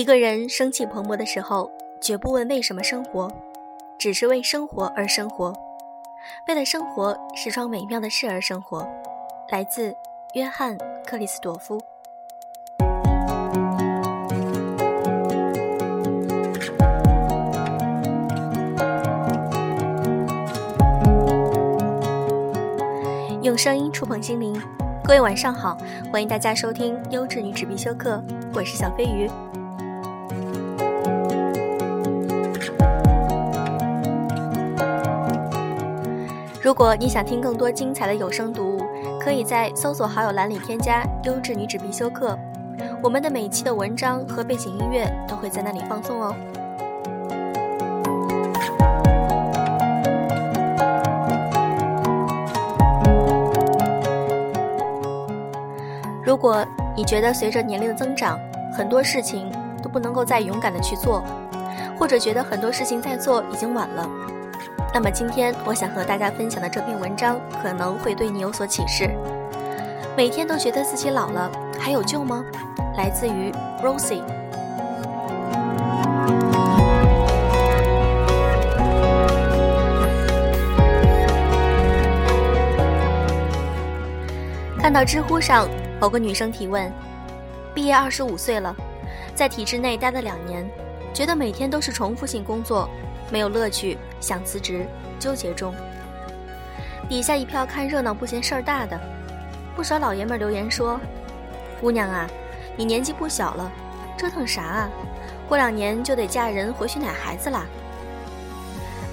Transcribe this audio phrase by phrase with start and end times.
[0.00, 1.70] 一个人生气蓬勃的时候，
[2.00, 3.30] 绝不问为什么生活，
[3.98, 5.52] 只是为生活而生活，
[6.48, 8.88] 为了生活是桩美妙的事而生活。
[9.50, 9.94] 来自
[10.32, 10.74] 约翰·
[11.04, 11.78] 克里斯朵夫。
[23.42, 24.58] 用声音触碰心灵，
[25.04, 25.76] 各位晚上好，
[26.10, 28.24] 欢迎大家收听优质女纸必修课，
[28.54, 29.30] 我是小飞鱼。
[36.70, 38.80] 如果你想听更多精彩的有声读物，
[39.20, 42.38] 可以在搜索好友栏里添加“优质女子必修课”，
[43.02, 46.32] 我们的每期的文章和背景音乐都会在那里放送哦。
[56.22, 56.64] 如果
[56.96, 58.38] 你觉得随着年龄的增长，
[58.72, 59.50] 很多事情
[59.82, 61.20] 都不能够再勇敢的去做，
[61.98, 64.08] 或者觉得很多事情在做已经晚了。
[64.92, 69.08] 那么今天我想和大家分享的这篇文章可能会对你有所启示。
[70.16, 72.44] 每天都觉得自己老了，还有救吗？
[72.96, 74.20] 来自于 Rosie。
[84.76, 85.68] 看到知乎上
[86.00, 86.92] 某个女生提问：
[87.72, 88.74] 毕业二十五岁了，
[89.36, 90.68] 在体制内待了两年，
[91.14, 92.90] 觉得每天都是重复性工作。
[93.30, 94.86] 没有乐趣，想辞职，
[95.18, 95.74] 纠结中。
[97.08, 98.98] 底下一票看热闹不嫌事儿大的，
[99.74, 101.00] 不少老爷们留言说
[101.80, 102.26] ：“姑娘啊，
[102.76, 103.70] 你年纪不小了，
[104.16, 104.90] 折腾啥啊？
[105.48, 107.64] 过两年就得嫁人回去奶孩子啦。”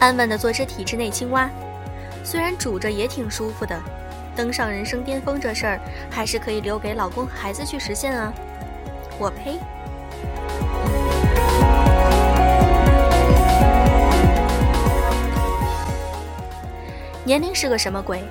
[0.00, 1.48] 安稳的做只体制内青蛙，
[2.24, 3.80] 虽然煮着也挺舒服的，
[4.34, 5.80] 登上人生巅峰这事儿
[6.10, 8.32] 还是可以留给老公和孩子去实现啊。
[9.18, 9.58] 我呸！
[17.26, 18.22] 年龄是个什么鬼？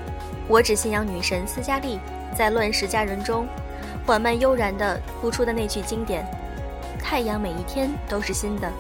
[0.48, 2.00] 我只信仰女神斯嘉丽
[2.32, 3.48] 在《乱世佳人》中
[4.06, 6.24] 缓慢悠然地呼出的那句经典
[7.02, 8.72] ：“太阳每一天都是新的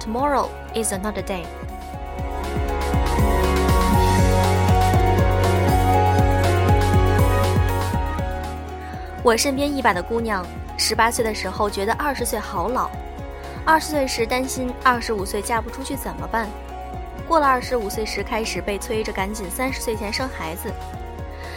[0.00, 1.44] ，Tomorrow is another day。”
[9.22, 10.44] 我身边一把的姑娘，
[10.76, 12.90] 十八岁的时候觉得二十岁好老，
[13.64, 16.48] 二十岁时担心二十五岁嫁不出去怎么办。
[17.26, 20.68] 过了二十五岁时，开始被催着赶紧三十岁前生孩子；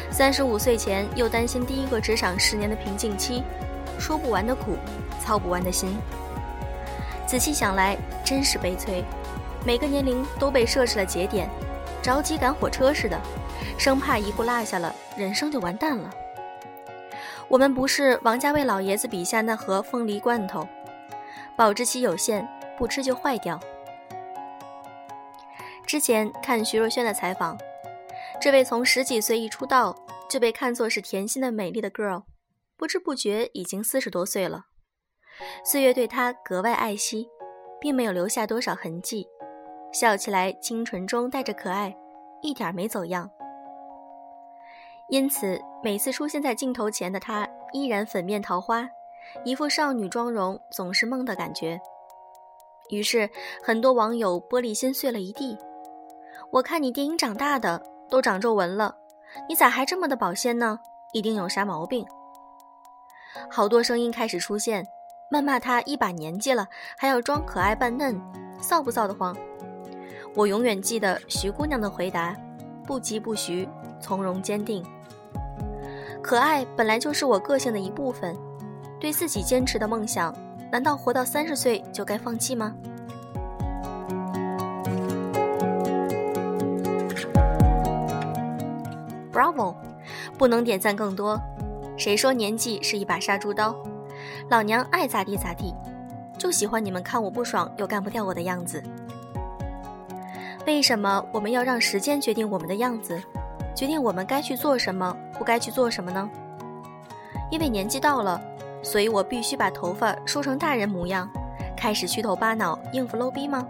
[0.09, 3.43] 三十五岁前又担心第一个职场十年的瓶颈期，
[3.99, 4.77] 说不完的苦，
[5.19, 5.97] 操不完的心。
[7.25, 9.03] 仔细想来，真是悲催。
[9.65, 11.49] 每个年龄都被设置了节点，
[12.01, 13.19] 着急赶火车似的，
[13.77, 16.09] 生怕一步落下了，人生就完蛋了。
[17.49, 20.65] 我们不是王家卫老爷子笔下那盒凤梨罐头，
[21.57, 23.59] 保质期有限，不吃就坏掉。
[25.87, 27.57] 之前看徐若瑄的采访，
[28.41, 29.95] 这位从十几岁一出道
[30.29, 32.23] 就被看作是甜心的美丽的 girl，
[32.75, 34.65] 不知不觉已经四十多岁了。
[35.63, 37.29] 岁月对她格外爱惜，
[37.79, 39.25] 并没有留下多少痕迹，
[39.93, 41.95] 笑起来清纯中带着可爱，
[42.41, 43.29] 一点没走样。
[45.09, 48.89] 因此，每次出现在镜头前的她依然粉面桃花，
[49.45, 51.79] 一副少女妆容，总是梦的感觉。
[52.89, 53.29] 于是，
[53.63, 55.57] 很多网友玻璃心碎了一地。
[56.51, 58.95] 我看你电影长大的都长皱纹了，
[59.49, 60.79] 你咋还这么的保鲜呢？
[61.13, 62.05] 一定有啥毛病。
[63.49, 64.85] 好多声音开始出现，
[65.31, 68.19] 谩骂他一把年纪了还要装可爱扮嫩，
[68.61, 69.35] 臊不臊得慌？
[70.35, 72.35] 我永远记得徐姑娘的回答：
[72.85, 73.67] 不急不徐，
[73.99, 74.83] 从容坚定。
[76.23, 78.35] 可爱本来就是我个性的一部分，
[78.99, 80.33] 对自己坚持的梦想，
[80.71, 82.73] 难道活到三十岁就该放弃吗
[90.37, 91.39] 不能点赞更多。
[91.97, 93.75] 谁说年纪是一把杀猪刀？
[94.49, 95.73] 老娘爱咋地咋地，
[96.37, 98.81] 就喜欢你们看我不爽又干不掉我的样子。
[100.65, 103.21] 为什么我们要让时间决定我们的样子，
[103.73, 106.29] 决定我们该去做什么，不该去做什么呢？
[107.49, 108.41] 因为年纪到了，
[108.83, 111.29] 所以我必须把头发梳成大人模样，
[111.75, 113.65] 开始虚头巴脑应付 low 逼吗？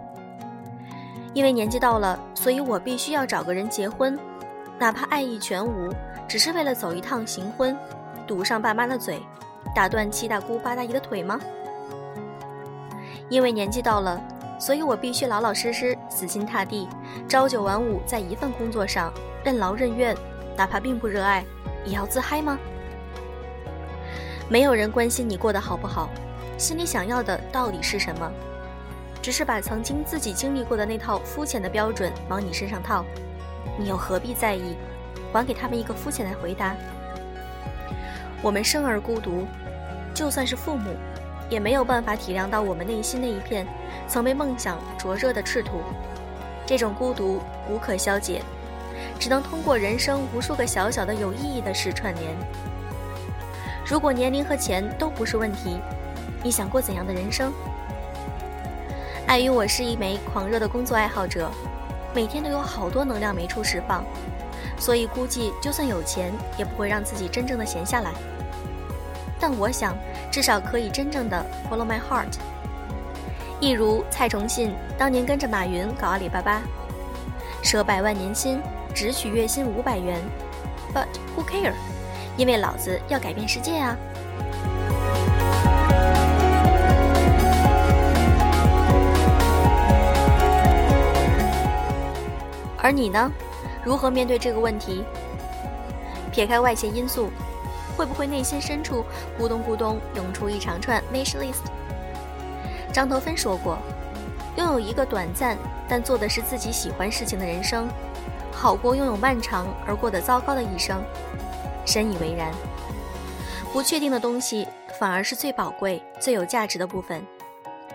[1.34, 4.18] 因为年纪到了，所以我必须要找个人结婚。
[4.78, 5.92] 哪怕爱意全无，
[6.28, 7.74] 只是为了走一趟行婚，
[8.26, 9.22] 堵上爸妈的嘴，
[9.74, 11.40] 打断七大姑八大姨的腿吗？
[13.30, 14.20] 因为年纪到了，
[14.60, 16.86] 所以我必须老老实实、死心塌地，
[17.26, 19.10] 朝九晚五，在一份工作上
[19.42, 20.14] 任劳任怨，
[20.54, 21.42] 哪怕并不热爱，
[21.86, 22.58] 也要自嗨吗？
[24.50, 26.10] 没有人关心你过得好不好，
[26.58, 28.30] 心里想要的到底是什么，
[29.22, 33.02] 只是把曾经自己经历过的那套肤浅的标准往你身上套，
[33.78, 34.76] 你又何必在意？
[35.32, 36.74] 还给他们一个肤浅的回答。
[38.40, 39.46] 我们生而孤独，
[40.14, 40.94] 就算是父母，
[41.50, 43.66] 也没有办法体谅到我们内心那一片
[44.06, 45.80] 曾被梦想灼热的赤土。
[46.64, 48.42] 这种孤独无可消解，
[49.18, 52.36] 只能通过人生无数个小小的有意义的事串联。
[53.84, 55.80] 如果年龄和钱都不是问题，
[56.42, 57.52] 你想过怎样的人生？
[59.26, 61.50] 碍于我是一枚狂热的工作爱好者，
[62.14, 64.04] 每天都有好多能量没处释放。
[64.78, 68.12] 所以估计，就算有钱，也不会让自己真正的闲下来。
[69.40, 69.96] 但我想，
[70.30, 72.38] 至少可以真正的 follow my heart。
[73.60, 76.62] 一如蔡崇信当年跟着马云搞阿里巴巴，
[77.62, 78.60] 舍百万年薪，
[78.94, 80.20] 只取月薪五百元。
[80.94, 81.74] But who care？
[82.36, 83.96] 因为老子要改变世界啊！
[92.80, 93.30] 而你呢？
[93.88, 95.02] 如何面对这个问题？
[96.30, 97.30] 撇开外界因素，
[97.96, 99.02] 会不会内心深处
[99.40, 101.62] 咕咚咕咚涌出一长串 wish list？
[102.92, 103.78] 张德芬说过
[104.56, 105.56] ：“拥有一个短暂
[105.88, 107.88] 但做的是自己喜欢事情的人生，
[108.52, 111.02] 好过拥有漫长而过得糟糕的一生。”
[111.86, 112.52] 深以为然。
[113.72, 114.68] 不确定的东西
[114.98, 117.26] 反而是最宝贵、最有价值的部分，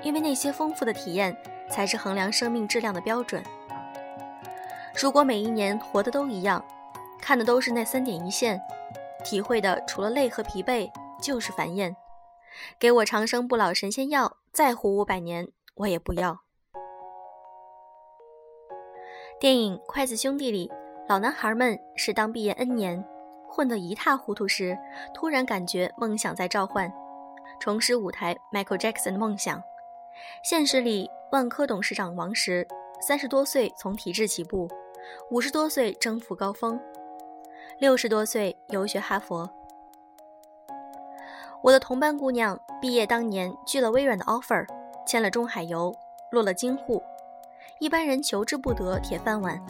[0.01, 1.37] 因为那些丰富的体验
[1.69, 3.43] 才是衡量生命质量的标准。
[4.95, 6.63] 如果每一年活的都一样，
[7.19, 8.61] 看的都是那三点一线，
[9.23, 10.89] 体会的除了累和疲惫
[11.21, 11.95] 就是烦厌，
[12.77, 16.41] 给我长生不老神仙药，再活五百年我也不要。
[19.39, 20.71] 电影《筷子兄弟》里，
[21.09, 23.03] 老男孩们是当毕业 N 年，
[23.49, 24.77] 混得一塌糊涂时，
[25.13, 26.93] 突然感觉梦想在召唤，
[27.59, 29.61] 重拾舞台 Michael Jackson 的梦想。
[30.43, 32.65] 现实里，万科董事长王石
[33.01, 34.69] 三十多岁从体制起步。
[35.29, 36.79] 五十多岁征服高峰，
[37.79, 39.49] 六十多岁游学哈佛。
[41.61, 44.65] 我的同班姑娘毕业当年拒了微软的 offer，
[45.07, 45.95] 签了中海油，
[46.31, 47.01] 落了京沪。
[47.79, 49.61] 一般人求之不得铁饭碗，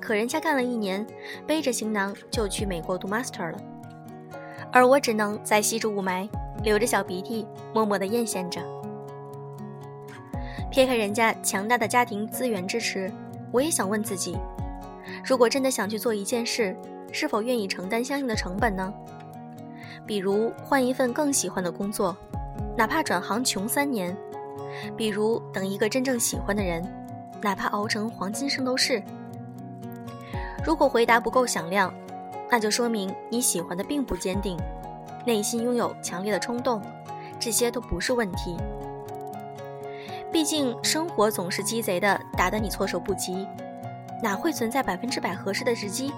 [0.00, 1.06] 可人家干了一年，
[1.46, 3.58] 背着行囊就去美国读 master 了。
[4.72, 6.28] 而我只能在吸着雾霾，
[6.62, 8.60] 流着小鼻涕，默默地艳羡着。
[10.70, 13.10] 撇开人家强大的家庭资源支持，
[13.50, 14.36] 我也想问自己。
[15.24, 16.76] 如果真的想去做一件事，
[17.12, 18.92] 是否愿意承担相应的成本呢？
[20.06, 22.16] 比如换一份更喜欢的工作，
[22.76, 24.14] 哪怕转行穷三年；
[24.96, 26.82] 比如等一个真正喜欢的人，
[27.42, 29.02] 哪怕熬成黄金圣斗士。
[30.64, 31.92] 如果回答不够响亮，
[32.50, 34.56] 那就说明你喜欢的并不坚定，
[35.26, 36.80] 内心拥有强烈的冲动，
[37.38, 38.56] 这些都不是问题。
[40.30, 43.46] 毕竟生活总是鸡贼的，打得你措手不及。
[44.20, 46.12] 哪会存在百分之百合适的时机？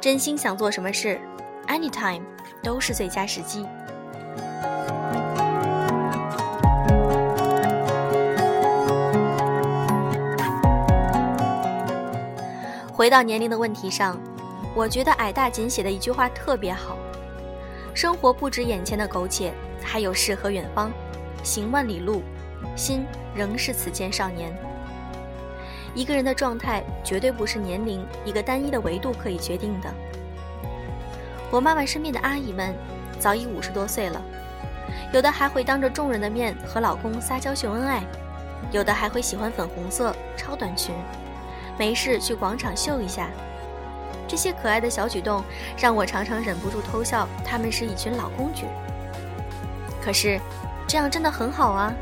[0.00, 1.20] 真心想做什么事
[1.66, 2.22] ，anytime
[2.62, 3.66] 都是最佳时机。
[12.92, 14.18] 回到年龄的问题上，
[14.74, 16.96] 我觉得矮大紧写的一句话特别好：
[17.94, 19.52] 生活不止眼前的苟且，
[19.82, 20.90] 还有诗和远方。
[21.44, 22.22] 行万里路，
[22.74, 24.52] 心仍是此间少年。
[25.98, 29.92] 一个人的状态绝对不是年龄一个单一的维度可以决定的。
[31.50, 32.72] 我妈妈身边的阿姨们
[33.18, 34.22] 早已五十多岁了，
[35.12, 38.04] 有的还会当着众人的面和老公撒娇秀恩爱，
[38.70, 40.94] 有的还会喜欢粉红色超短裙，
[41.76, 43.28] 没事去广场秀一下。
[44.28, 45.42] 这些可爱的小举动
[45.76, 48.66] 让我常常忍不住偷笑，她们是一群老公举。
[50.00, 50.38] 可是，
[50.86, 51.92] 这样真的很好啊，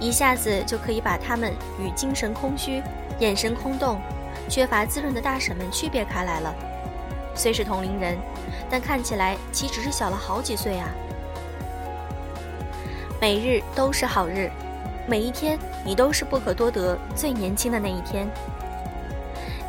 [0.00, 2.82] 一下子就可以把他们与精神空虚。
[3.20, 4.00] 眼神空洞、
[4.48, 6.54] 缺乏滋润的大婶们区别开来了。
[7.34, 8.18] 虽是同龄人，
[8.68, 10.88] 但看起来岂只是小了好几岁啊！
[13.20, 14.50] 每日都是好日，
[15.06, 18.28] 每一天你都是不可多得、最年轻的那一天。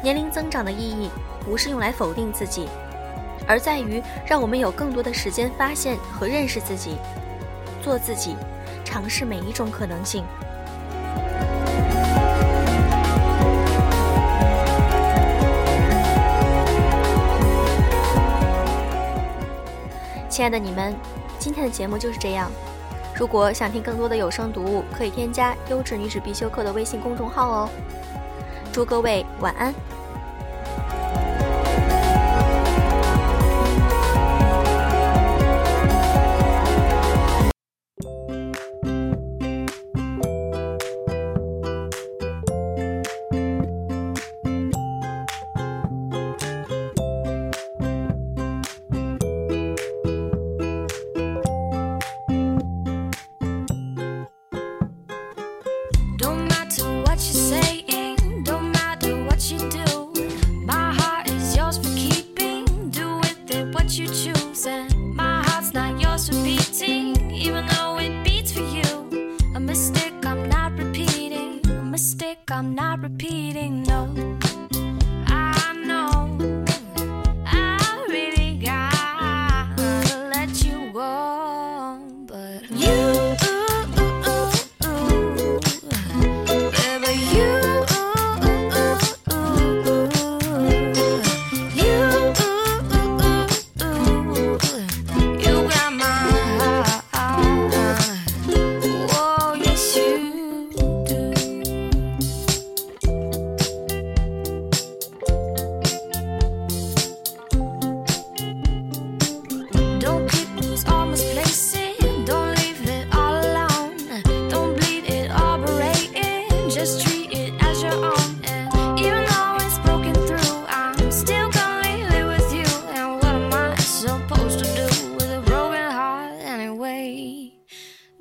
[0.02, 1.10] 年龄增长的意义，
[1.46, 2.68] 不是用来否定自己，
[3.48, 6.96] 而在于让我们有更多的时间发现和认识自己，
[7.84, 8.36] 做自己，
[8.84, 10.24] 尝试每一种可能性。
[20.32, 20.96] 亲爱的你们，
[21.38, 22.50] 今天的节目就是这样。
[23.14, 27.70] 如果想听更多的有声读物，可以添加“优质女子必修课”的微信公众号哦。
[28.72, 29.74] 祝各位晚安。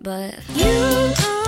[0.03, 1.40] But you,